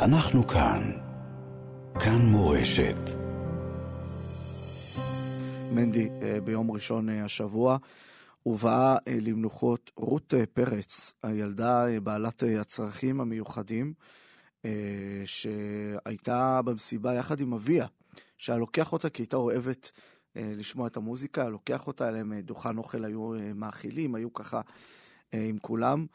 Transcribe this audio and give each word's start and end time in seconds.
אנחנו 0.00 0.46
כאן. 0.46 0.92
כאן 1.94 2.18
מורשת. 2.26 3.00
מנדי, 5.72 6.08
אה, 6.22 6.40
ביום 6.40 6.70
ראשון 6.70 7.08
אה, 7.08 7.24
השבוע 7.24 7.78
הובאה 8.42 8.96
אה, 9.08 9.16
למנוחות 9.20 9.90
רות 9.96 10.34
פרץ, 10.52 11.12
הילדה 11.22 12.00
בעלת 12.02 12.42
הצרכים 12.60 13.20
המיוחדים, 13.20 13.94
שהייתה 15.24 16.60
במסיבה 16.64 17.14
יחד 17.14 17.40
עם 17.40 17.52
אביה, 17.52 17.86
שהיה 18.36 18.58
לוקח 18.58 18.92
אותה 18.92 19.10
כי 19.10 19.22
הייתה 19.22 19.36
אוהבת 19.36 19.92
לשמוע 20.36 20.86
את 20.86 20.96
המוזיקה, 20.96 21.48
לוקח 21.48 21.86
אותה 21.86 22.08
אליהם, 22.08 22.34
דוכן 22.40 22.78
אוכל 22.78 23.04
היו 23.04 23.32
מאכילים, 23.54 24.14
היו 24.14 24.32
ככה 24.32 24.60
עם 25.32 25.58
כולם. 25.58 26.06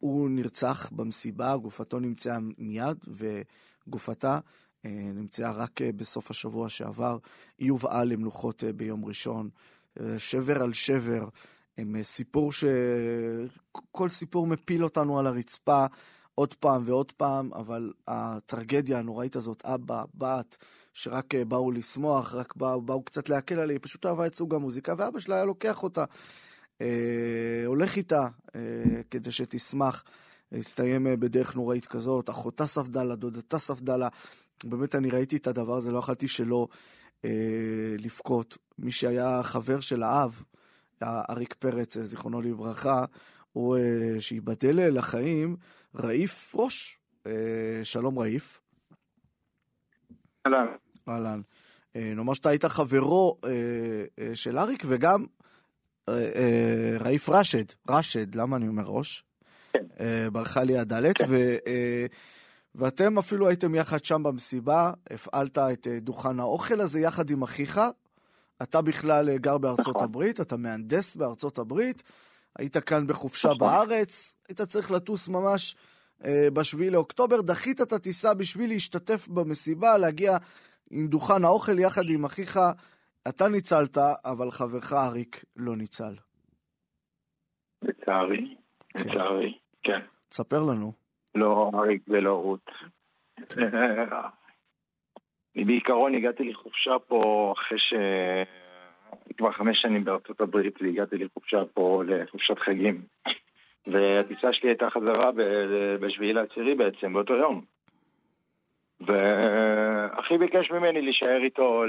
הוא 0.00 0.30
נרצח 0.30 0.90
במסיבה, 0.92 1.56
גופתו 1.56 2.00
נמצאה 2.00 2.38
מיד, 2.58 2.96
וגופתה 3.08 4.38
אה, 4.86 4.90
נמצאה 5.14 5.50
רק 5.50 5.82
אה, 5.82 5.92
בסוף 5.92 6.30
השבוע 6.30 6.68
שעבר. 6.68 7.18
היא 7.58 7.70
הובאה 7.70 8.04
למנוחות 8.04 8.64
אה, 8.64 8.72
ביום 8.72 9.04
ראשון. 9.04 9.48
שבר 10.18 10.62
על 10.62 10.72
שבר, 10.72 11.28
עם 11.76 12.02
סיפור 12.02 12.52
ש... 12.52 12.64
כל 13.92 14.08
סיפור 14.08 14.46
מפיל 14.46 14.84
אותנו 14.84 15.18
על 15.18 15.26
הרצפה 15.26 15.86
עוד 16.34 16.54
פעם 16.54 16.82
ועוד 16.84 17.12
פעם, 17.12 17.52
אבל 17.54 17.92
הטרגדיה 18.08 18.98
הנוראית 18.98 19.36
הזאת, 19.36 19.62
אבא, 19.64 20.04
בת, 20.14 20.56
שרק 20.92 21.34
באו 21.34 21.70
לשמוח, 21.70 22.34
רק 22.34 22.56
באו, 22.56 22.82
באו 22.82 23.02
קצת 23.02 23.28
להקל 23.28 23.58
עליה, 23.58 23.74
היא 23.74 23.80
פשוט 23.82 24.06
אהבה 24.06 24.26
את 24.26 24.34
סוג 24.34 24.54
המוזיקה, 24.54 24.94
ואבא 24.98 25.18
שלה 25.18 25.34
היה 25.34 25.44
לוקח 25.44 25.82
אותה. 25.82 26.04
אה, 26.80 27.62
הולך 27.66 27.96
איתה 27.96 28.28
אה, 28.54 28.60
כדי 29.10 29.30
שתשמח. 29.30 30.04
הסתיים 30.52 31.06
אה, 31.06 31.16
בדרך 31.16 31.56
נוראית 31.56 31.86
כזאת, 31.86 32.30
אחותה 32.30 32.66
ספדה 32.66 33.02
לה, 33.04 33.14
דודתה 33.14 33.58
ספדה 33.58 33.96
לה. 33.96 34.08
באמת, 34.64 34.94
אני 34.94 35.10
ראיתי 35.10 35.36
את 35.36 35.46
הדבר 35.46 35.76
הזה, 35.76 35.92
לא 35.92 35.98
יכלתי 35.98 36.28
שלא 36.28 36.68
אה, 37.24 37.30
לבכות. 37.98 38.58
מי 38.78 38.90
שהיה 38.90 39.42
חבר 39.42 39.80
של 39.80 40.02
האב, 40.02 40.42
אריק 41.02 41.54
פרץ, 41.54 41.98
זיכרונו 41.98 42.40
לברכה, 42.40 43.04
הוא, 43.52 43.76
אה, 43.76 44.20
שייבדל 44.20 44.98
לחיים, 44.98 45.56
ראיף 45.94 46.54
ראש. 46.54 47.00
אה, 47.26 47.80
שלום 47.82 48.18
ראיף. 48.18 48.60
אהלן. 50.46 50.66
אהלן. 51.08 51.40
אה, 51.96 52.12
נאמר 52.16 52.34
שאתה 52.34 52.48
היית 52.48 52.64
חברו 52.64 53.38
אה, 53.44 53.50
אה, 54.18 54.34
של 54.34 54.58
אריק, 54.58 54.82
וגם 54.86 55.26
אה, 56.08 56.14
אה, 56.14 56.96
ראיף 57.00 57.28
רשד, 57.28 57.64
רשד, 57.88 58.34
למה 58.34 58.56
אני 58.56 58.68
אומר 58.68 58.82
ראש? 58.82 59.24
כן. 59.72 59.84
אה, 60.00 60.30
ברחה 60.30 60.62
לי 60.62 60.78
הדלת, 60.78 61.18
כן. 61.18 61.26
ואתם 62.74 63.18
אפילו 63.18 63.48
הייתם 63.48 63.74
יחד 63.74 64.04
שם 64.04 64.22
במסיבה, 64.22 64.92
הפעלת 65.10 65.58
את 65.58 65.88
דוכן 66.00 66.40
האוכל 66.40 66.80
הזה 66.80 67.00
יחד 67.00 67.30
עם 67.30 67.42
אחיך. 67.42 67.80
אתה 68.62 68.82
בכלל 68.82 69.36
גר 69.36 69.58
בארצות 69.58 69.96
נכון. 69.96 70.04
הברית, 70.04 70.40
אתה 70.40 70.56
מהנדס 70.56 71.16
בארצות 71.16 71.58
הברית, 71.58 72.02
היית 72.58 72.76
כאן 72.76 73.06
בחופשה 73.06 73.48
נכון. 73.48 73.58
בארץ, 73.58 74.34
היית 74.48 74.62
צריך 74.62 74.90
לטוס 74.90 75.28
ממש 75.28 75.76
בשביעי 76.26 76.90
לאוקטובר, 76.90 77.40
דחית 77.40 77.80
את 77.80 77.92
הטיסה 77.92 78.34
בשביל 78.34 78.70
להשתתף 78.70 79.28
במסיבה, 79.28 79.98
להגיע 79.98 80.36
עם 80.90 81.08
דוכן 81.08 81.44
האוכל 81.44 81.78
יחד 81.78 82.08
עם 82.08 82.24
אחיך 82.24 82.60
אתה 83.28 83.48
ניצלת, 83.48 83.98
אבל 84.24 84.50
חברך 84.50 84.92
אריק 84.92 85.44
לא 85.56 85.76
ניצל. 85.76 86.14
לצערי, 87.82 88.56
כן. 88.88 88.98
לצערי, 88.98 89.58
כן. 89.82 90.00
תספר 90.28 90.62
לנו. 90.62 90.92
לא 91.34 91.70
אריק 91.74 92.02
ולא 92.08 92.34
רות. 92.34 92.70
בעיקרון 95.66 96.14
הגעתי 96.14 96.44
לחופשה 96.44 96.98
פה 97.08 97.52
אחרי 97.56 97.78
ש... 97.78 97.94
כבר 99.36 99.52
חמש 99.52 99.82
שנים 99.82 100.04
בארצות 100.04 100.40
הברית 100.40 100.82
והגעתי 100.82 101.16
לחופשה 101.18 101.64
פה, 101.74 102.02
לחופשת 102.06 102.58
חגים. 102.58 103.02
והטיסה 103.86 104.52
שלי 104.52 104.70
הייתה 104.70 104.90
חזרה 104.90 105.30
בשביעי 106.00 106.32
לעשירי 106.32 106.74
בעצם, 106.74 107.12
באותו 107.12 107.34
יום. 107.34 107.64
ואחי 109.00 110.38
ביקש 110.38 110.70
ממני 110.70 111.02
להישאר 111.02 111.44
איתו, 111.44 111.84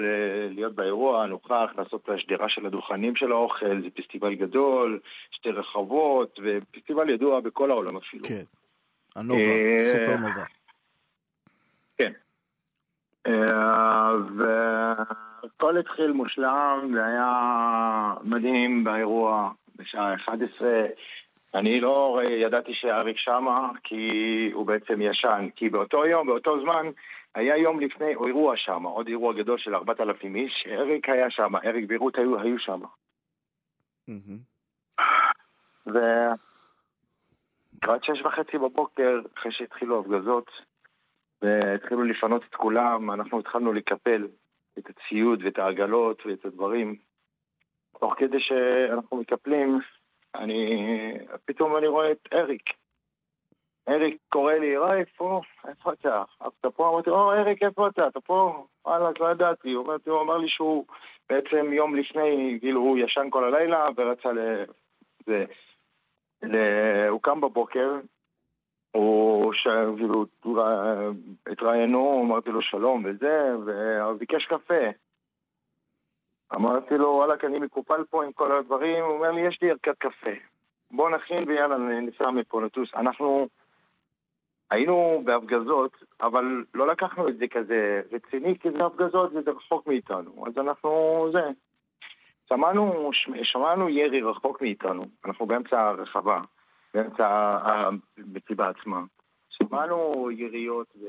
להיות 0.50 0.76
באירוע, 0.76 1.26
נוכח, 1.26 1.70
לעשות 1.78 2.04
את 2.04 2.10
השדרה 2.10 2.50
של 2.50 2.66
הדוכנים 2.66 3.16
של 3.16 3.32
האוכל, 3.32 3.82
זה 3.82 3.90
פסטיבל 3.96 4.36
גדול, 4.36 5.00
שתי 5.32 5.50
רחבות, 5.50 6.40
ופסטיבל 6.44 7.10
ידוע 7.10 7.40
בכל 7.40 7.72
העולם 7.72 7.98
אפילו. 7.98 8.24
כן, 8.24 8.44
הנובה, 9.16 9.80
סופר 9.80 10.18
נובה. 10.18 10.44
כן. 11.98 12.12
אה, 13.28 14.12
והכל 14.38 15.78
התחיל 15.78 16.12
מושלם, 16.12 16.92
זה 16.94 17.06
היה 17.06 18.14
מדהים 18.24 18.84
באירוע 18.84 19.52
בשעה 19.76 20.16
11. 20.16 20.70
אני 21.56 21.80
לא 21.80 22.22
ידעתי 22.30 22.74
שאריק 22.74 23.18
שמה, 23.18 23.72
כי 23.84 24.12
הוא 24.54 24.66
בעצם 24.66 25.02
ישן. 25.02 25.48
כי 25.56 25.70
באותו 25.70 26.06
יום, 26.06 26.28
באותו 26.28 26.62
זמן, 26.62 26.86
היה 27.36 27.58
יום 27.58 27.80
לפני 27.80 28.08
אירוע 28.08 28.58
שם, 28.58 28.84
עוד 28.84 29.08
אירוע 29.08 29.34
גדול 29.34 29.58
של 29.58 29.76
4,000 29.76 30.36
איש, 30.36 30.68
אריק 30.72 31.10
היה 31.10 31.30
שם, 31.30 31.56
אריק 31.56 31.86
ורות 31.90 32.18
היו, 32.18 32.40
היו 32.40 32.60
שם. 32.60 32.82
ועד 35.86 38.04
שש 38.04 38.22
וחצי 38.26 38.58
בבוקר, 38.58 39.20
אחרי 39.38 39.52
שהתחילו 39.52 40.00
הפגזות, 40.00 40.52
והתחילו 41.42 42.04
לפנות 42.04 42.44
את 42.50 42.56
כולם, 42.56 43.12
אנחנו 43.12 43.40
התחלנו 43.40 43.74
לקפל 43.74 44.28
את 44.78 44.90
הציוד 44.90 45.44
ואת 45.44 45.60
העגלות 45.60 46.26
ואת 46.26 46.46
הדברים. 46.46 46.96
תוך 48.00 48.14
כדי 48.18 48.40
שאנחנו 48.40 49.18
מקפלים, 49.18 49.80
אני, 50.36 51.14
פתאום 51.46 51.78
אני 51.78 51.88
רואה 51.88 52.12
את 52.12 52.28
אריק. 52.34 52.64
אריק 53.90 54.18
קורא 54.30 54.54
לי, 54.54 54.78
ראה 54.78 54.98
איפה, 54.98 55.42
איפה 55.68 55.94
אתה? 55.94 56.24
אתה 56.48 56.70
פה? 56.70 56.90
אמרתי, 56.90 57.10
או 57.10 57.32
אריק, 57.32 57.64
איפה 57.64 57.88
אתה? 57.88 58.08
אתה 58.08 58.22
פה? 58.22 58.66
וואלה, 58.86 59.10
לא 59.20 59.32
ידעתי. 59.32 59.72
הוא 59.72 60.22
אמר 60.22 60.38
לי 60.38 60.50
שהוא 60.50 60.86
בעצם 61.30 61.74
יום 61.74 61.96
לפני, 61.96 62.58
כאילו 62.62 62.82
הוא 62.82 62.98
ישן 62.98 63.28
כל 63.30 63.44
הלילה 63.44 63.88
ורצה 63.98 64.32
ל... 64.32 64.40
זה... 65.26 65.46
ל... 66.44 66.56
הוא 67.10 67.22
קם 67.22 67.42
בבוקר, 67.42 68.00
הוא 68.92 69.54
ש... 69.54 69.68
כאילו, 69.98 70.26
התראיינו, 71.48 72.22
אמרתי 72.26 72.50
לו 72.50 72.62
שלום 72.62 73.06
וזה, 73.06 73.56
וביקש 73.66 74.46
קפה. 74.46 75.07
אמרתי 76.56 76.98
לו, 76.98 77.08
וואלכ, 77.08 77.44
אני 77.44 77.60
מקופל 77.60 78.04
פה 78.10 78.24
עם 78.24 78.32
כל 78.32 78.52
הדברים, 78.52 79.04
הוא 79.04 79.14
אומר 79.14 79.32
לי, 79.32 79.42
יש 79.42 79.62
לי 79.62 79.70
ערכת 79.70 79.98
קפה. 79.98 80.32
בוא 80.92 81.10
נכין 81.10 81.44
ויאללה, 81.48 81.78
ניסע 81.78 82.32
מפה 82.32 82.62
לטוס. 82.62 82.90
אנחנו 82.96 83.48
היינו 84.72 85.22
בהפגזות, 85.26 86.04
אבל 86.22 86.64
לא 86.74 86.88
לקחנו 86.88 87.30
את 87.30 87.38
זה 87.38 87.48
כזה 87.48 88.02
רציני, 88.12 88.60
כי 88.60 88.72
זה 88.72 88.86
הפגזות 88.86 89.32
וזה 89.34 89.52
רחוק 89.52 89.88
מאיתנו. 89.88 90.44
אז 90.48 90.58
אנחנו, 90.58 91.26
זה. 91.32 91.50
שמענו, 92.50 93.12
שמענו 93.44 93.90
ירי 93.90 94.22
רחוק 94.22 94.62
מאיתנו. 94.62 95.06
אנחנו 95.26 95.46
באמצע 95.46 95.82
הרחבה, 95.82 96.42
באמצע 96.94 97.58
המסיבה 97.64 98.70
עצמה. 98.70 99.04
שמענו 99.50 100.32
יריות 100.32 100.88
ו... 101.02 101.06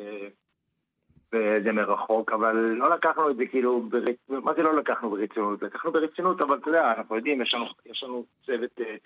וזה 1.32 1.72
מרחוק, 1.72 2.32
אבל 2.32 2.56
לא 2.56 2.90
לקחנו 2.94 3.30
את 3.30 3.36
זה 3.36 3.46
כאילו, 3.46 3.82
ברצ... 3.82 4.16
מה 4.28 4.54
זה 4.54 4.62
לא 4.62 4.76
לקחנו 4.76 5.10
ברצינות? 5.10 5.62
לקחנו 5.62 5.92
ברצינות, 5.92 6.40
אבל 6.40 6.58
אתה 6.58 6.68
יודע, 6.68 6.92
אנחנו 6.98 7.16
יודעים, 7.16 7.42
יש 7.42 7.54
לנו, 7.54 7.64
יש 7.86 8.02
לנו 8.02 8.24
צוות 8.46 8.80
אה, 8.80 8.96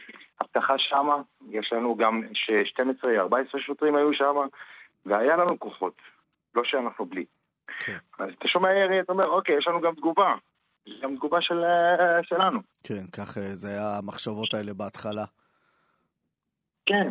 אבטחה 0.43 0.75
שם, 0.79 1.09
יש 1.51 1.73
לנו 1.73 1.97
גם 1.97 2.23
12-14 3.03 3.59
שוטרים 3.59 3.97
היו 3.97 4.15
שם, 4.15 4.35
והיה 5.07 5.37
לנו 5.37 5.59
כוחות, 5.59 5.95
לא 6.55 6.65
שאנחנו 6.65 7.07
בלי. 7.07 7.25
כן. 7.67 7.97
אז 8.19 8.31
אתה 8.39 8.49
שומע 8.49 8.73
ירי, 8.73 9.01
אתה 9.01 9.13
אומר, 9.13 9.29
אוקיי, 9.29 9.59
יש 9.59 9.69
לנו 9.69 9.81
גם 9.81 9.95
תגובה. 9.95 10.35
יש 10.87 11.01
גם 11.03 11.17
תגובה 11.17 11.39
של, 11.41 11.65
אה, 11.65 12.23
שלנו. 12.23 12.61
כן, 12.85 13.07
כך 13.13 13.39
אה, 13.39 13.43
זה 13.43 13.69
היה 13.69 13.99
המחשבות 13.99 14.55
האלה 14.55 14.75
בהתחלה. 14.75 15.25
כן, 16.87 17.09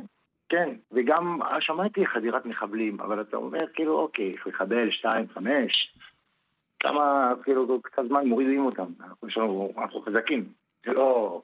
כן, 0.51 0.69
וגם 0.91 1.39
שמעתי 1.59 2.05
חדירת 2.05 2.45
מחבלים, 2.45 3.01
אבל 3.01 3.21
אתה 3.21 3.37
אומר, 3.37 3.65
כאילו, 3.73 3.99
אוקיי, 3.99 4.35
מחבל, 4.45 4.91
שתיים, 4.91 5.27
חמש, 5.33 5.95
כמה, 6.79 7.33
כאילו, 7.43 7.81
קצת 7.81 8.01
זמן 8.07 8.27
מורידים 8.27 8.65
אותם. 8.65 8.85
אנחנו, 9.03 9.71
אנחנו 9.77 10.01
חזקים, 10.01 10.45
זה 10.85 10.93
לא... 10.93 11.41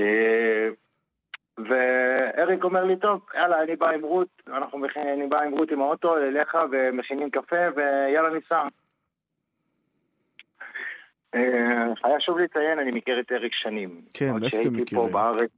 אה, 0.00 0.68
ואריק 1.58 2.64
אומר 2.64 2.84
לי, 2.84 2.96
טוב, 2.96 3.26
יאללה, 3.34 3.62
אני 3.62 3.76
בא 3.76 3.90
עם 3.90 4.02
רות, 4.02 4.42
אנחנו 4.46 4.78
מכין, 4.78 5.08
אני 5.08 5.26
בא 5.26 5.40
עם 5.40 5.52
רות 5.52 5.70
עם 5.70 5.80
האוטו 5.80 6.16
אליך 6.16 6.56
ומכינים 6.70 7.30
קפה 7.30 7.66
ויאללה 7.76 8.30
ניסע. 8.30 8.68
אה, 11.34 11.84
היה 12.04 12.20
שוב 12.20 12.38
לציין, 12.38 12.78
אני 12.78 12.90
מכיר 12.90 13.20
את 13.20 13.32
אריק 13.32 13.52
שנים. 13.54 14.00
כן, 14.14 14.24
איפה 14.24 14.36
אתם 14.36 14.46
מכירים? 14.46 14.78
עוד 14.78 14.86
שהייתי 14.88 14.94
פה 14.94 15.08
בארץ 15.12 15.50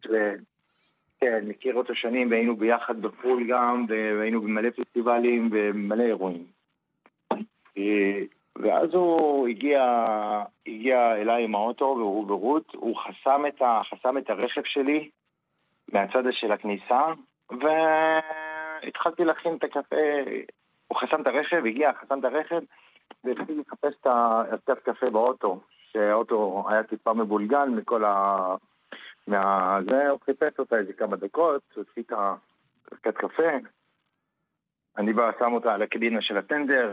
כן, 1.20 1.44
מכיר 1.46 1.74
אותו 1.74 1.94
שנים, 1.94 2.30
והיינו 2.30 2.56
ביחד 2.56 3.02
בחו"ל 3.02 3.46
גם, 3.48 3.86
והיינו 3.88 4.40
במלא 4.40 4.70
פסטיבלים 4.70 5.48
ומלא 5.52 6.02
אירועים. 6.02 6.44
אה, 7.78 8.22
ואז 8.56 8.94
הוא 8.94 9.48
הגיע, 9.48 9.82
הגיע 10.66 11.16
אליי 11.16 11.44
עם 11.44 11.54
האוטו, 11.54 11.84
והוא 11.84 12.26
ברות, 12.26 12.74
הוא 12.74 12.96
חסם 12.96 13.42
את, 13.48 13.62
ה, 13.62 13.80
חסם 13.90 14.18
את 14.18 14.30
הרכב 14.30 14.62
שלי 14.64 15.10
מהצד 15.92 16.22
של 16.30 16.52
הכניסה, 16.52 17.02
והתחלתי 17.50 19.24
להכין 19.24 19.56
את 19.56 19.64
הקפה, 19.64 19.96
הוא 20.88 20.98
חסם 20.98 21.22
את 21.22 21.26
הרכב, 21.26 21.66
הגיע, 21.66 21.90
חסם 21.92 22.18
את 22.18 22.24
הרכב, 22.24 22.60
והתחלתי 23.24 23.54
לחפש 23.54 23.94
את 24.00 24.06
הערכת 24.06 24.78
קפה 24.78 25.10
באוטו, 25.10 25.60
שהאוטו 25.92 26.64
היה 26.68 26.82
טיפה 26.82 27.12
מבולגן 27.12 27.74
מכל 27.76 28.04
ה... 28.04 28.36
מה... 29.28 29.78
זה, 29.90 30.08
הוא 30.08 30.20
חיפש 30.24 30.58
אותה 30.58 30.76
איזה 30.76 30.92
כמה 30.92 31.16
דקות, 31.16 31.62
הוציא 31.76 32.02
את 32.02 32.12
הערכת 32.12 33.16
קפה, 33.16 33.52
אני 34.98 35.12
בא, 35.12 35.30
שם 35.38 35.52
אותה 35.52 35.74
על 35.74 35.82
הקדינה 35.82 36.22
של 36.22 36.36
הטנדר, 36.38 36.92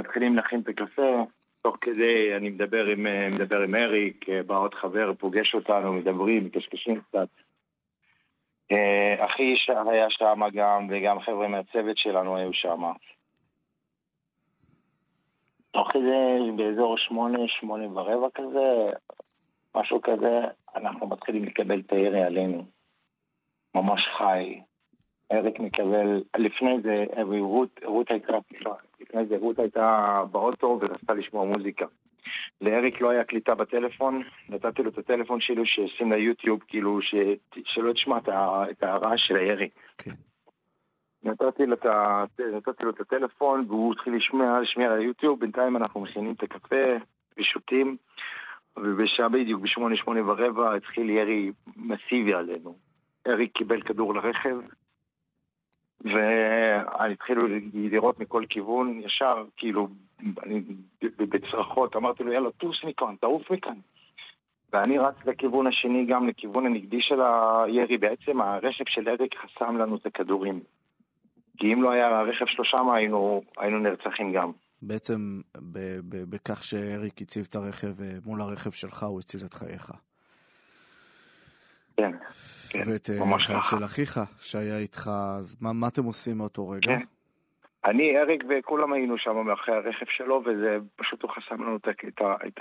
מתחילים 0.00 0.36
להכין 0.36 0.60
את 0.60 0.68
הקפה, 0.68 1.24
תוך 1.62 1.76
כדי 1.80 2.36
אני 2.36 2.50
מדבר 2.50 2.84
עם, 2.86 3.06
מדבר 3.34 3.60
עם 3.60 3.74
אריק, 3.74 4.26
בא 4.46 4.58
עוד 4.58 4.74
חבר, 4.74 5.14
פוגש 5.14 5.54
אותנו, 5.54 5.92
מדברים, 5.92 6.44
מקשקשים 6.44 7.00
קצת. 7.00 7.28
אה, 8.72 9.24
אחי 9.24 9.54
היה 9.90 10.10
שם 10.10 10.40
גם, 10.54 10.86
וגם 10.90 11.20
חבר'ה 11.20 11.48
מהצוות 11.48 11.98
שלנו 11.98 12.36
היו 12.36 12.52
שם. 12.52 12.82
תוך 15.70 15.88
כדי, 15.92 16.52
באזור 16.56 16.98
שמונה, 16.98 17.38
שמונה 17.48 17.88
ורבע 17.88 18.28
כזה, 18.34 18.90
משהו 19.74 20.02
כזה, 20.02 20.40
אנחנו 20.76 21.06
מתחילים 21.06 21.44
לקבל 21.44 21.80
את 21.80 21.92
הירי 21.92 22.22
עלינו. 22.22 22.64
ממש 23.74 24.00
חי. 24.18 24.60
אריק 25.32 25.60
מקבל, 25.60 26.22
לפני 26.36 26.80
זה, 26.82 27.04
רות, 27.40 27.80
רות 27.84 28.10
הייתה, 28.10 28.32
לפני 29.00 29.26
זה 29.26 29.36
רות 29.36 29.58
הייתה 29.58 30.22
באוטו 30.30 30.78
ורצתה 30.80 31.14
לשמוע 31.14 31.44
מוזיקה. 31.44 31.86
לאריק 32.60 33.00
לא 33.00 33.10
היה 33.10 33.24
קליטה 33.24 33.54
בטלפון, 33.54 34.22
נתתי 34.48 34.82
לו 34.82 34.90
את 34.90 34.98
הטלפון 34.98 35.40
שלי 35.40 35.66
שישים 35.66 36.12
ליוטיוב, 36.12 36.60
כאילו, 36.68 37.02
ש... 37.02 37.14
שלא 37.64 37.92
תשמע 37.92 38.18
את 38.70 38.82
הרעש 38.82 39.26
של 39.26 39.36
הירי. 39.36 39.68
כן. 39.98 40.10
נתתי 41.22 41.66
לו, 41.66 41.74
את 41.74 41.86
ה... 41.86 42.24
נתתי 42.56 42.84
לו 42.84 42.90
את 42.90 43.00
הטלפון 43.00 43.64
והוא 43.68 43.92
התחיל 43.92 44.14
לשמוע, 44.14 44.60
לשמיע 44.60 44.92
על 44.92 44.98
היוטיוב, 44.98 45.40
בינתיים 45.40 45.76
אנחנו 45.76 46.00
מכינים 46.00 46.32
את 46.32 46.42
הקפה 46.42 46.96
ושותים, 47.38 47.96
ובשעה 48.76 49.28
בדיוק 49.28 49.62
בשמונה, 49.62 49.96
שמונה 49.96 50.30
ורבע 50.30 50.74
התחיל 50.74 51.10
ירי 51.10 51.52
מסיבי 51.76 52.34
עלינו. 52.34 52.76
אריק 53.26 53.52
קיבל 53.52 53.82
כדור 53.82 54.14
לרכב, 54.14 54.56
והתחילו 56.00 57.42
לראות 57.74 58.20
מכל 58.20 58.44
כיוון, 58.48 59.00
ישר, 59.04 59.44
כאילו, 59.56 59.88
אני 60.42 60.62
בצרחות, 61.02 61.96
אמרתי 61.96 62.24
לו, 62.24 62.32
יאללה, 62.32 62.50
טוס 62.50 62.84
מכאן, 62.84 63.14
תעוף 63.20 63.50
מכאן. 63.50 63.78
ואני 64.72 64.98
רץ 64.98 65.14
לכיוון 65.26 65.66
השני, 65.66 66.04
גם 66.06 66.28
לכיוון 66.28 66.66
הנגדי 66.66 67.00
של 67.00 67.20
הירי. 67.20 67.98
בעצם 67.98 68.40
הרכב 68.40 68.84
של 68.88 69.08
אריק 69.08 69.34
חסם 69.34 69.76
לנו 69.76 69.96
את 69.96 70.06
הכדורים. 70.06 70.60
כי 71.58 71.72
אם 71.72 71.82
לא 71.82 71.90
היה 71.90 72.18
הרכב 72.18 72.46
שלו 72.46 72.64
שם, 72.64 72.90
היינו, 72.90 73.42
היינו 73.58 73.78
נרצחים 73.78 74.32
גם. 74.32 74.50
בעצם 74.82 75.40
בכך 76.30 76.64
שאריק 76.64 77.22
הציב 77.22 77.46
את 77.50 77.54
הרכב 77.54 78.02
אה, 78.02 78.16
מול 78.24 78.40
הרכב 78.40 78.70
שלך, 78.70 79.02
הוא 79.02 79.20
הציל 79.20 79.40
את 79.46 79.54
חייך. 79.54 79.92
כן, 81.96 82.10
כן, 82.70 82.82
ואת 82.86 83.10
אה, 83.10 83.38
חייו 83.38 83.62
של 83.62 83.84
אחיך 83.84 84.20
שהיה 84.38 84.78
איתך, 84.78 85.10
אז 85.38 85.56
מה, 85.60 85.72
מה 85.72 85.88
אתם 85.88 86.04
עושים 86.04 86.38
מאותו 86.38 86.68
רגע? 86.68 86.80
כן. 86.86 87.04
אני, 87.84 88.18
אריק 88.18 88.44
וכולם 88.48 88.92
היינו 88.92 89.18
שם 89.18 89.36
מאחורי 89.36 89.76
הרכב 89.76 90.06
שלו, 90.16 90.42
וזה 90.46 90.78
פשוט 90.96 91.22
הוא 91.22 91.30
חסם 91.30 91.62
לנו 91.62 91.76
את, 91.76 91.88
את, 91.88 92.22
את 92.46 92.60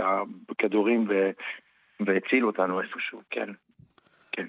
הכדורים 0.49 1.07
ו, 1.09 1.13
והציל 2.05 2.45
אותנו 2.45 2.81
איפשהו, 2.81 3.21
כן. 3.29 3.49
כן. 4.31 4.47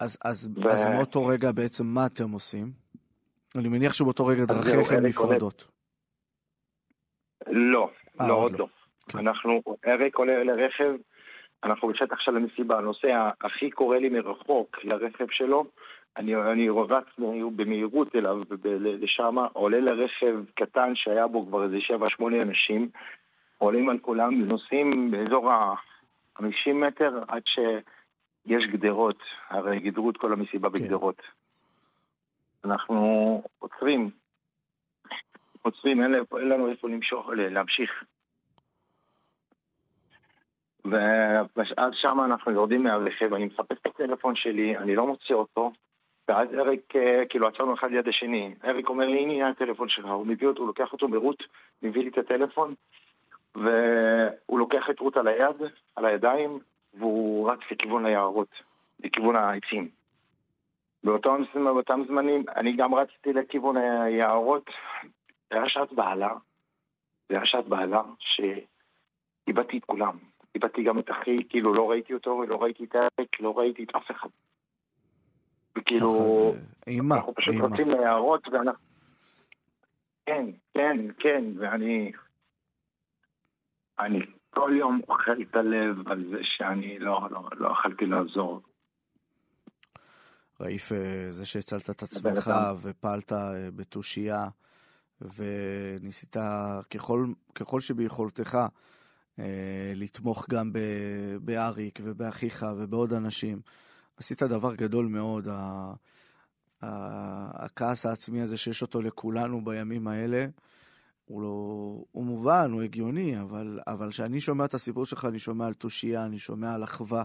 אז, 0.00 0.18
אז, 0.24 0.50
ו... 0.56 0.68
אז 0.70 0.88
מאותו 0.88 1.26
רגע 1.26 1.52
בעצם 1.52 1.86
מה 1.86 2.06
אתם 2.06 2.30
עושים? 2.30 2.72
אני 3.58 3.68
מניח 3.68 3.94
שבאותו 3.94 4.26
רגע 4.26 4.44
דרכיכם 4.44 5.06
נפרדות. 5.06 5.75
לא, 7.46 7.90
아, 8.20 8.28
לא, 8.28 8.34
עוד 8.34 8.52
לא. 8.52 8.58
לא. 8.58 8.66
כן. 9.08 9.18
אנחנו, 9.18 9.62
אריק 9.86 10.16
עולה 10.16 10.44
לרכב, 10.44 10.94
אנחנו 11.64 11.88
בשטח 11.88 12.20
של 12.20 12.36
המסיבה, 12.36 12.78
הנוסע 12.78 13.30
הכי 13.40 13.70
קורא 13.70 13.96
לי 13.96 14.08
מרחוק 14.08 14.84
לרכב 14.84 15.26
שלו, 15.30 15.64
אני, 16.16 16.36
אני 16.36 16.68
במהירות 17.56 18.16
אליו, 18.16 18.38
לשם, 18.78 19.36
עולה 19.52 19.80
לרכב 19.80 20.36
קטן 20.54 20.92
שהיה 20.94 21.26
בו 21.26 21.46
כבר 21.46 21.64
איזה 21.64 21.76
7-8 22.20 22.22
אנשים, 22.42 22.88
עולים 23.58 23.88
על 23.88 23.98
כולם, 23.98 24.34
נוסעים 24.34 25.10
באזור 25.10 25.50
ה-50 25.50 26.72
מטר 26.74 27.22
עד 27.28 27.42
שיש 27.46 28.66
גדרות, 28.72 29.18
הרי 29.48 29.80
גידרו 29.80 30.10
את 30.10 30.16
כל 30.16 30.32
המסיבה 30.32 30.70
כן. 30.70 30.78
בגדרות. 30.78 31.22
אנחנו 32.64 33.42
עוצרים, 33.58 34.10
עוצרים, 35.66 36.02
אין, 36.02 36.12
לנו 36.32 36.70
איפה 36.70 36.88
למשוך, 36.88 37.28
להמשיך. 37.36 38.04
ועד 40.84 41.92
שם 41.92 42.18
אנחנו 42.24 42.52
יורדים 42.52 42.82
מהרכב, 42.82 43.34
אני 43.34 43.44
מחפש 43.44 43.76
את 43.80 43.86
הטלפון 43.86 44.36
שלי, 44.36 44.76
אני 44.78 44.94
לא 44.94 45.06
מוצא 45.06 45.34
אותו, 45.34 45.72
ואז 46.28 46.48
אריק, 46.54 46.96
אה, 46.96 47.22
כאילו 47.28 47.48
עצרנו 47.48 47.74
אחד 47.74 47.90
ליד 47.90 48.08
השני, 48.08 48.54
אריק 48.64 48.88
אומר 48.88 49.06
לי, 49.06 49.18
הנה 49.18 49.48
הטלפון 49.48 49.88
שלך, 49.88 50.06
הוא 50.06 50.26
מביא 50.26 50.48
אותו, 50.48 50.60
הוא 50.60 50.66
לוקח 50.66 50.92
אותו 50.92 51.08
ברות, 51.08 51.42
מביא 51.82 52.02
לי 52.02 52.08
את 52.08 52.18
הטלפון, 52.18 52.74
והוא 53.54 54.58
לוקח 54.58 54.90
את 54.90 55.00
רות 55.00 55.16
על 55.16 55.28
היד, 55.28 55.56
על 55.96 56.04
הידיים, 56.04 56.58
והוא 56.94 57.50
רץ 57.50 57.60
לכיוון 57.70 58.06
היערות, 58.06 58.50
לכיוון 59.04 59.36
העצים. 59.36 59.88
באותם, 61.04 61.42
באותם 61.54 62.02
זמנים 62.08 62.44
אני 62.56 62.72
גם 62.76 62.94
רצתי 62.94 63.32
לכיוון 63.32 63.76
היערות, 63.76 64.70
זה 65.50 65.56
היה 65.56 65.68
שעת 65.68 65.92
בעלה, 65.92 66.32
זה 67.28 67.36
היה 67.36 67.46
שעת 67.46 67.68
בעלה 67.68 68.02
שאיבדתי 68.18 69.78
את 69.78 69.84
כולם. 69.84 70.18
איבדתי 70.54 70.84
גם 70.84 70.98
את 70.98 71.10
אחי, 71.10 71.38
כאילו 71.48 71.74
לא 71.74 71.90
ראיתי 71.90 72.14
אותו, 72.14 72.42
לא 72.48 72.56
ראיתי 72.62 72.84
את 72.84 72.96
אריק, 72.96 73.40
לא 73.40 73.58
ראיתי 73.58 73.84
את 73.84 73.94
אף 73.96 74.10
אחד. 74.10 74.28
וכאילו, 75.78 76.52
אימה, 76.86 77.16
אנחנו 77.16 77.34
פשוט 77.34 77.54
רצים 77.54 77.90
ליערות 77.90 78.48
ואנחנו... 78.48 78.84
כן, 80.26 80.46
כן, 80.74 80.96
כן, 81.18 81.44
ואני... 81.58 82.12
אני 83.98 84.18
כל 84.50 84.72
יום 84.78 85.00
אוכל 85.08 85.42
את 85.42 85.56
הלב 85.56 86.08
על 86.08 86.24
זה 86.30 86.38
שאני 86.42 86.98
לא, 86.98 87.28
לא, 87.30 87.48
לא 87.52 87.68
יכלתי 87.72 88.06
לעזור. 88.06 88.62
ראיף, 90.60 90.92
אה, 90.92 91.26
זה 91.30 91.46
שהצלת 91.46 91.90
את 91.90 92.02
עצמך 92.02 92.50
ופעלת 92.82 93.32
אה, 93.32 93.70
בתושייה 93.76 94.48
וניסית 95.20 96.36
ככל, 96.90 97.26
ככל 97.54 97.80
שביכולתך 97.80 98.58
אה, 99.38 99.92
לתמוך 99.94 100.46
גם 100.50 100.72
באריק 101.40 101.98
ובאחיך 102.02 102.66
ובעוד 102.78 103.12
אנשים. 103.12 103.60
עשית 104.16 104.42
דבר 104.42 104.74
גדול 104.74 105.06
מאוד. 105.06 105.48
הכעס 106.82 108.06
העצמי 108.06 108.40
הזה 108.40 108.56
שיש 108.56 108.82
אותו 108.82 109.02
לכולנו 109.02 109.64
בימים 109.64 110.08
האלה, 110.08 110.46
הוא, 111.24 111.42
לא, 111.42 111.48
הוא 112.12 112.24
מובן, 112.24 112.70
הוא 112.72 112.82
הגיוני, 112.82 113.40
אבל 113.86 114.10
כשאני 114.10 114.40
שומע 114.40 114.64
את 114.64 114.74
הסיפור 114.74 115.06
שלך, 115.06 115.24
אני 115.24 115.38
שומע 115.38 115.66
על 115.66 115.74
תושייה, 115.74 116.24
אני 116.24 116.38
שומע 116.38 116.74
על 116.74 116.84
אחווה, 116.84 117.24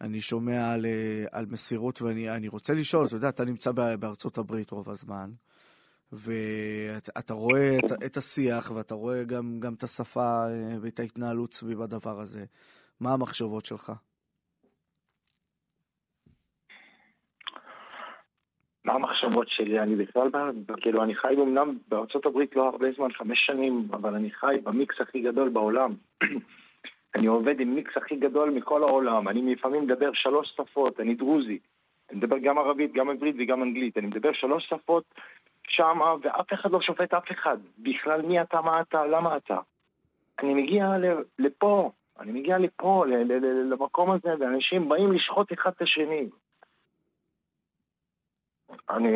אני 0.00 0.20
שומע 0.20 0.72
על, 0.72 0.86
אה, 0.86 1.24
על 1.32 1.46
מסירות, 1.46 2.02
ואני 2.02 2.48
רוצה 2.48 2.74
לשאול, 2.74 3.06
אתה 3.06 3.16
יודע, 3.16 3.28
אתה 3.28 3.44
נמצא 3.44 3.72
בארצות 3.72 4.38
הברית 4.38 4.70
רוב 4.70 4.90
הזמן, 4.90 5.30
ואתה 6.12 7.34
רואה 7.34 7.78
את, 7.78 8.02
את 8.06 8.16
השיח, 8.16 8.70
ואתה 8.76 8.94
רואה 8.94 9.24
גם, 9.24 9.60
גם 9.60 9.74
את 9.74 9.82
השפה 9.82 10.20
אה, 10.20 10.76
ואת 10.82 11.00
ההתנהלות 11.00 11.52
סביב 11.52 11.80
הדבר 11.80 12.20
הזה. 12.20 12.44
מה 13.00 13.12
המחשבות 13.12 13.64
שלך? 13.64 13.92
מה 18.84 18.92
המחשבות 18.92 19.48
שלי? 19.48 19.80
אני 19.80 19.96
בכלל, 19.96 20.28
כאילו, 20.80 21.02
אני 21.02 21.14
חי 21.14 21.34
אמנם 21.34 21.78
בארצות 21.88 22.26
הברית 22.26 22.56
לא 22.56 22.68
הרבה 22.68 22.86
זמן, 22.96 23.12
חמש 23.12 23.38
שנים, 23.46 23.88
אבל 23.92 24.14
אני 24.14 24.30
חי 24.30 24.56
במיקס 24.62 25.00
הכי 25.00 25.20
גדול 25.20 25.48
בעולם. 25.48 25.94
אני 27.14 27.26
עובד 27.26 27.60
עם 27.60 27.74
מיקס 27.74 27.96
הכי 27.96 28.16
גדול 28.16 28.50
מכל 28.50 28.82
העולם. 28.82 29.28
אני 29.28 29.54
לפעמים 29.54 29.82
מדבר 29.82 30.10
שלוש 30.14 30.54
שפות, 30.56 31.00
אני 31.00 31.14
דרוזי. 31.14 31.58
אני 32.10 32.18
מדבר 32.18 32.38
גם 32.38 32.58
ערבית, 32.58 32.92
גם 32.92 33.10
עברית 33.10 33.36
וגם 33.38 33.62
אנגלית. 33.62 33.98
אני 33.98 34.06
מדבר 34.06 34.32
שלוש 34.32 34.68
שפות 34.68 35.04
שמה, 35.70 36.14
ואף 36.22 36.52
אחד 36.52 36.70
לא 36.70 36.80
שופט 36.80 37.14
אף 37.14 37.32
אחד. 37.32 37.58
בכלל 37.78 38.22
מי 38.22 38.42
אתה, 38.42 38.60
מה 38.60 38.80
אתה, 38.80 39.06
למה 39.06 39.36
אתה. 39.36 39.58
אני 40.42 40.54
מגיע 40.54 40.86
לפה, 41.38 41.90
אני 42.20 42.32
מגיע 42.32 42.58
לפה, 42.58 43.04
למקום 43.70 44.10
הזה, 44.10 44.28
ואנשים 44.40 44.88
באים 44.88 45.12
לשחוט 45.12 45.52
אחד 45.52 45.70
את 45.76 45.82
השני. 45.82 46.28
אני, 48.90 49.08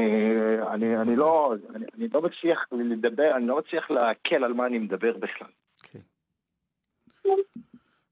אני, 0.73 0.96
אני, 0.96 1.16
לא, 1.16 1.54
אני, 1.75 1.87
אני 1.94 2.08
לא 2.08 2.23
מצליח 2.23 2.66
לדבר, 2.73 3.37
אני 3.37 3.46
לא 3.46 3.58
מצליח 3.58 3.90
להקל 3.90 4.44
על 4.44 4.52
מה 4.52 4.66
אני 4.66 4.78
מדבר 4.78 5.16
בכלל. 5.18 5.49
כן. 5.82 5.99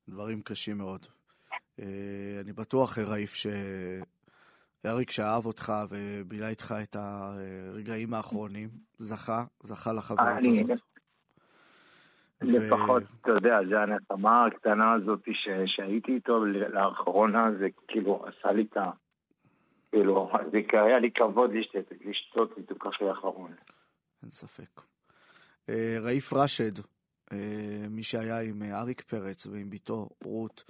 דברים 0.08 0.42
קשים 0.42 0.78
מאוד. 0.78 1.06
אה, 1.80 2.40
אני 2.44 2.52
בטוח, 2.52 2.98
רעיף, 2.98 3.34
שאריק 4.82 5.10
שאהב 5.10 5.46
אותך 5.46 5.72
ובילה 5.88 6.48
איתך 6.48 6.74
את 6.82 6.96
הרגעים 6.96 8.14
האחרונים, 8.14 8.68
זכה, 8.98 9.44
זכה 9.62 9.92
לחברות 9.92 10.28
אני- 10.38 10.62
הזאת. 10.62 10.80
לפחות, 12.42 13.02
אתה 13.20 13.30
יודע, 13.30 13.58
זה 13.68 13.80
הנחמה 13.80 14.46
הקטנה 14.46 14.92
הזאת 14.92 15.20
ש, 15.32 15.48
שהייתי 15.66 16.12
איתו 16.14 16.44
לאחרונה, 16.44 17.50
זה 17.58 17.66
כאילו 17.88 18.24
עשה 18.26 18.52
לי 18.52 18.66
את 18.70 18.76
ה... 18.76 18.90
כאילו, 19.90 20.30
זה 20.52 20.58
היה 20.72 20.98
לי 20.98 21.10
כבוד 21.14 21.50
לשתות, 21.52 21.92
לשתות 22.04 22.58
איתו 22.58 22.74
קפה 22.74 23.08
האחרון. 23.10 23.52
אין 24.22 24.30
ספק. 24.30 24.80
אה, 25.68 25.96
רעיף 26.00 26.32
רשד, 26.32 26.78
אה, 27.32 27.86
מי 27.90 28.02
שהיה 28.02 28.40
עם 28.40 28.62
אה, 28.62 28.80
אריק 28.80 29.00
פרץ 29.00 29.46
ועם 29.46 29.70
בתו 29.70 30.08
רות, 30.24 30.64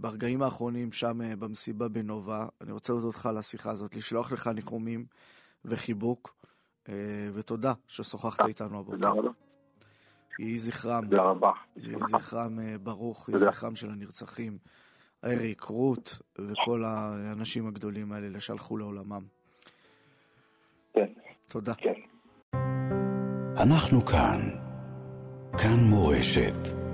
ברגעים 0.00 0.42
האחרונים 0.42 0.92
שם 0.92 1.22
אה, 1.22 1.36
במסיבה 1.36 1.88
בנובה, 1.88 2.46
אני 2.60 2.72
רוצה 2.72 2.92
להודות 2.92 3.14
לך 3.14 3.26
על 3.26 3.36
השיחה 3.36 3.70
הזאת, 3.70 3.96
לשלוח 3.96 4.32
לך 4.32 4.46
ניחומים 4.46 5.06
וחיבוק, 5.64 6.34
אה, 6.88 6.94
ותודה 7.34 7.72
ששוחחת 7.88 8.44
איתנו 8.46 8.82
תודה 8.82 9.08
הבוקר. 9.08 9.28
רבה. 9.28 9.30
יהי 10.38 10.58
זכרם, 10.58 11.04
תודה 11.04 11.22
רבה. 11.22 11.52
יהי 11.76 11.96
זכרם 12.00 12.58
אה, 12.60 12.76
ברוך, 12.82 13.28
יהי 13.28 13.38
תודה. 13.38 13.50
זכרם 13.52 13.74
של 13.74 13.90
הנרצחים, 13.90 14.58
אריק, 15.24 15.62
רות 15.62 16.18
וכל 16.38 16.84
האנשים 16.84 17.66
הגדולים 17.66 18.12
האלה 18.12 18.40
שהלכו 18.40 18.76
לעולמם. 18.76 19.22
כן, 20.92 21.12
תודה. 21.48 21.74
כן. 21.74 21.94
אנחנו 23.56 24.06
כאן. 24.06 24.50
כאן 25.58 25.84
מורשת. 25.84 26.89